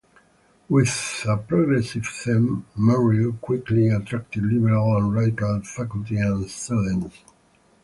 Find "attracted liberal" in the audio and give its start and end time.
3.89-4.97